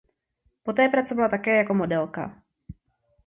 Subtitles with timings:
[0.63, 2.43] Poté pracovala také jako modelka.